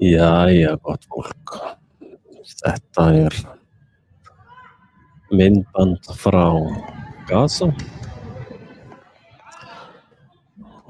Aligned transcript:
Jæja, 0.00 0.76
gott 0.82 1.04
fólk. 1.10 1.52
Þetta 2.60 3.04
er 3.26 3.36
myndband 5.30 6.08
frá 6.18 6.46
Gaza. 7.28 7.68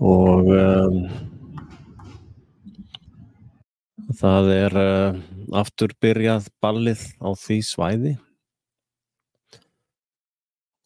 Og 0.01 0.48
um, 0.55 1.03
það 4.23 4.51
er 4.55 4.80
uh, 4.80 5.21
aftur 5.61 5.93
byrjað 6.01 6.48
ballið 6.62 7.05
á 7.21 7.29
því 7.37 7.61
svæði. 7.66 8.16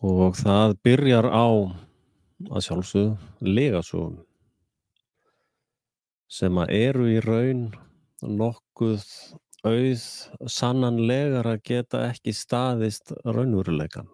Og 0.05 0.35
það 0.41 0.79
byrjar 0.85 1.31
á 1.31 1.47
að 2.51 2.65
sjálfsögðu 2.67 3.53
legasugum 3.55 4.19
sem 6.35 6.59
að 6.59 6.73
eru 6.75 7.09
í 7.13 7.19
raun 7.23 7.69
nokkuð 8.25 9.05
auð 9.65 10.05
sannanlegar 10.51 11.47
að 11.49 11.63
geta 11.69 12.03
ekki 12.11 12.35
staðist 12.37 13.15
raunveruleikan. 13.25 14.09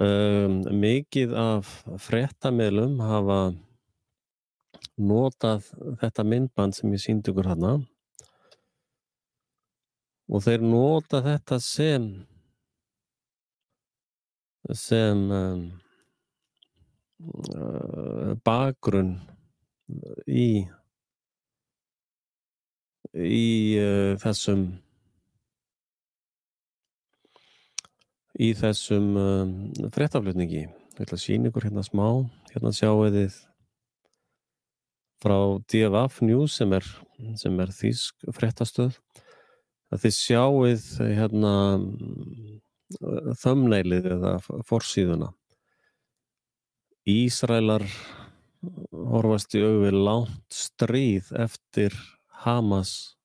Um, 0.00 0.62
mikið 0.80 1.34
af 1.36 1.70
fréttamiðlum 2.00 3.00
hafa 3.04 3.40
notað 5.00 5.66
þetta 6.00 6.24
myndband 6.24 6.76
sem 6.76 6.92
ég 6.94 7.02
síndi 7.02 7.32
ykkur 7.32 7.50
hana 7.50 7.72
og 10.30 10.44
þeir 10.46 10.64
nota 10.64 11.20
þetta 11.24 11.58
sem 11.64 12.06
sem 14.76 15.24
um, 15.34 15.66
uh, 17.56 18.32
bakgrunn 18.46 19.16
í 20.26 20.50
í 23.10 23.46
uh, 23.80 24.14
þessum 24.22 24.66
í 28.40 28.52
þessum 28.56 29.08
um, 29.18 29.54
fréttaflutningi. 29.92 30.64
Ég 30.64 31.02
ætla 31.04 31.16
að 31.18 31.24
sína 31.24 31.50
ykkur 31.50 31.66
hérna 31.68 31.84
smá. 31.84 32.06
Hérna 32.52 32.72
sjáu 32.76 33.08
þið 33.12 33.38
frá 35.20 35.36
DFF 35.68 36.22
News 36.24 36.56
sem 36.60 36.72
er, 36.76 36.86
sem 37.40 37.58
er 37.60 37.74
þýsk 37.74 38.30
fréttastöð. 38.36 38.96
Að 39.90 40.06
þið 40.06 40.16
sjáuð 40.16 40.86
hérna 41.02 41.52
þömneilið 43.42 44.08
eða 44.16 44.32
forsíðuna. 44.66 45.32
Ísraelar 47.10 47.84
horfast 49.10 49.54
í 49.58 49.62
auðvið 49.64 49.98
langt 50.06 50.54
stríð 50.54 51.32
eftir 51.42 51.96
Hamas, 52.44 53.16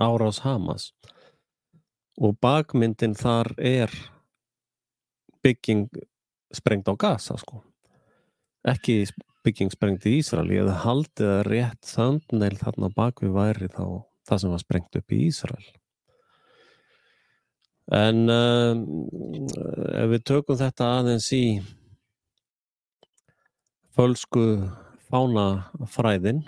árás 0.00 0.42
Hamas. 0.44 0.90
Og 2.20 2.36
bakmyndin 2.42 3.16
þar 3.16 3.54
er 3.56 3.94
bygging 5.40 5.88
sprengt 6.52 6.90
á 6.92 6.94
Gaza 7.00 7.38
sko. 7.40 7.62
Ekki 8.68 9.06
bygging 9.44 9.72
sprengt 9.72 10.04
í 10.04 10.18
Ísrael 10.20 10.50
ég 10.52 10.60
hefði 10.60 10.78
haldið 10.84 11.30
að 11.32 11.44
rétt 11.48 11.92
þöndneil 11.94 12.56
þarna 12.60 12.90
bakvið 12.96 13.36
væri 13.38 13.70
þá 13.72 13.84
það 14.28 14.42
sem 14.42 14.52
var 14.52 14.62
sprengt 14.62 14.98
upp 15.00 15.14
í 15.16 15.20
Ísrael. 15.30 15.68
En 17.90 18.28
um, 18.30 18.82
ef 19.98 20.10
við 20.12 20.26
tökum 20.28 20.60
þetta 20.60 20.90
aðeins 21.00 21.30
í 21.34 21.44
fölsku 23.96 24.44
fánafræðin 25.10 26.44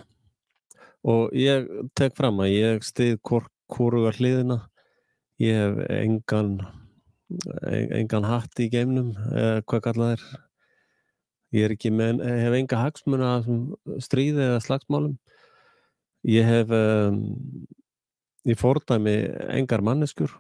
og 1.03 1.33
ég 1.35 1.67
tek 1.99 2.15
fram 2.17 2.41
að 2.43 2.55
ég 2.55 2.87
stið 2.87 3.19
kóruga 3.27 4.13
hliðina. 4.15 4.61
Ég 5.43 5.59
hef 5.59 5.81
engan 5.97 6.55
engan 7.97 8.27
hatt 8.29 8.61
í 8.61 8.69
geimnum 8.73 9.13
eða 9.33 9.63
hvað 9.67 9.85
kallað 9.87 10.15
er. 10.17 10.25
Ég 11.53 11.67
er 11.67 11.75
ekki 11.75 11.93
með, 11.93 12.23
hef 12.25 12.57
enga 12.57 12.81
hagsmuna 12.81 13.33
stríði 14.01 14.47
eða 14.47 14.63
slagsmálum. 14.65 15.17
Ég 16.29 16.47
hef 16.47 16.71
um, 16.77 17.19
ég 18.49 18.61
fordæmi 18.61 19.17
engar 19.53 19.83
manneskur 19.85 20.33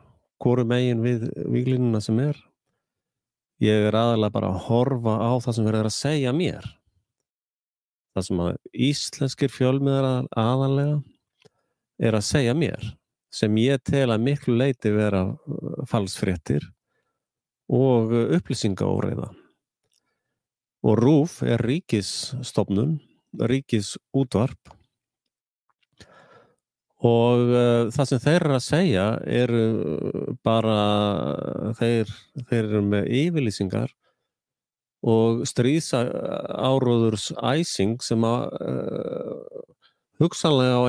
hvoru 0.42 0.64
megin 0.66 1.02
við 1.04 1.28
výlinuna 1.50 2.00
sem 2.02 2.18
er. 2.22 2.38
Ég 3.62 3.88
er 3.88 3.96
aðalega 3.96 4.34
bara 4.34 4.52
að 4.52 4.62
horfa 4.68 5.18
á 5.22 5.32
það 5.42 5.58
sem 5.58 5.68
verður 5.68 5.90
að 5.90 5.98
segja 5.98 6.32
mér 6.34 6.70
það 8.12 8.26
sem 8.26 8.42
að 8.44 8.50
íslenskir 8.88 9.52
fjölmiðar 9.52 10.28
aðalega 10.38 10.98
er 12.02 12.18
að 12.18 12.28
segja 12.28 12.56
mér 12.56 12.90
sem 13.32 13.56
ég 13.62 13.80
tel 13.88 14.10
að 14.12 14.26
miklu 14.26 14.56
leiti 14.60 14.92
vera 14.92 15.24
falsfréttir 15.88 16.66
og 17.72 18.12
upplýsingaóreiða. 18.36 19.30
Og 20.82 20.98
RÚF 20.98 21.38
er 21.46 21.62
ríkisstofnun 21.64 22.98
ríkis 23.40 23.94
útvarp 24.12 24.72
og 27.02 27.48
uh, 27.50 27.88
það 27.90 28.08
sem 28.08 28.22
þeir 28.22 28.44
eru 28.44 28.56
að 28.56 28.66
segja 28.66 29.06
eru 29.26 29.62
bara 30.46 30.76
þeir, 31.78 32.12
þeir 32.50 32.60
eru 32.60 32.82
með 32.86 33.08
yfirlýsingar 33.22 33.94
og 35.02 35.42
stríðsáróðurs 35.50 37.32
æsing 37.42 37.98
sem 38.04 38.22
að 38.26 38.44
uh, 38.62 39.62
hugsanlega 40.22 40.78
á 40.78 40.82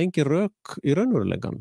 engi 0.00 0.24
rauk 0.24 0.78
í 0.80 0.96
raunverulegan 0.96 1.60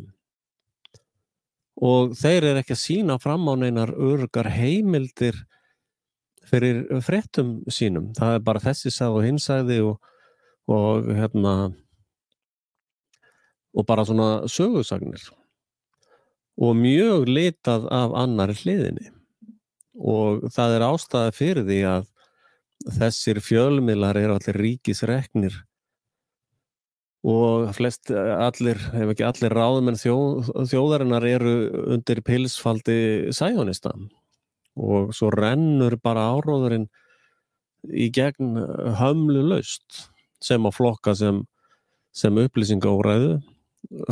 og 1.80 2.16
þeir 2.20 2.52
eru 2.52 2.62
ekki 2.62 2.76
að 2.76 2.82
sína 2.84 3.20
fram 3.24 3.48
á 3.52 3.54
neinar 3.60 3.92
örgar 3.96 4.50
heimildir 4.52 5.38
fyrir 6.50 6.82
fréttum 7.06 7.60
sínum. 7.72 8.10
Það 8.18 8.36
er 8.36 8.42
bara 8.44 8.64
þessi 8.64 8.92
sað 8.92 9.20
og 9.20 9.28
hinsæði 9.28 9.78
og, 9.86 10.00
og 10.72 11.12
hérna 11.14 11.54
og 13.76 13.86
bara 13.86 14.06
svona 14.08 14.48
sögursagnir 14.50 15.30
og 16.60 16.76
mjög 16.76 17.30
litað 17.30 17.86
af 17.94 18.16
annari 18.18 18.58
hliðinni 18.58 19.12
og 20.00 20.48
það 20.56 20.76
er 20.76 20.86
ástæði 20.88 21.34
fyrir 21.36 21.68
því 21.68 21.80
að 21.90 22.06
þessir 23.00 23.42
fjölmiðlar 23.44 24.20
eru 24.22 24.38
allir 24.38 24.60
ríkisreknir. 24.64 25.58
Og 27.28 27.68
flest 27.76 28.14
allir, 28.16 28.80
ef 28.96 29.12
ekki 29.12 29.26
allir 29.28 29.56
ráðmenn 29.56 30.00
þjó, 30.00 30.16
þjóðarinnar 30.72 31.26
eru 31.28 31.54
undir 31.98 32.24
pilsfaldi 32.24 33.34
sæjónista 33.36 33.92
og 34.80 35.12
svo 35.16 35.28
rennur 35.36 35.98
bara 36.00 36.30
áróðurinn 36.32 36.88
í 37.92 38.08
gegn 38.16 38.56
hömlu 39.00 39.44
laust 39.52 40.06
sem 40.44 40.64
að 40.64 40.78
flokka 40.78 41.16
sem, 41.20 41.44
sem 42.16 42.40
upplýsinga 42.40 42.88
óræðu 42.88 43.42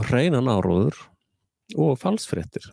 hreinan 0.09 0.51
áróður 0.51 0.99
og 1.79 1.95
falsfréttir 2.01 2.71